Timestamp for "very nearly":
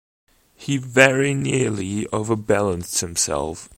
0.77-2.07